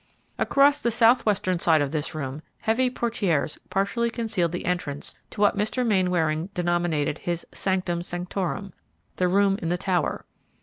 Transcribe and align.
Across 0.39 0.79
the 0.79 0.89
southwestern 0.89 1.59
side 1.59 1.79
of 1.79 1.91
this 1.91 2.15
room 2.15 2.41
heavy 2.61 2.89
portieres 2.89 3.59
partially 3.69 4.09
concealed 4.09 4.51
the 4.51 4.65
entrance 4.65 5.13
to 5.29 5.39
what 5.41 5.55
Mr. 5.55 5.85
Mainwaring 5.85 6.47
denominated 6.55 7.19
his 7.19 7.45
"sanctum 7.51 8.01
sanctorum," 8.01 8.73
the 9.17 9.27
room 9.27 9.59
in 9.61 9.69
the 9.69 9.77
tower. 9.77 10.25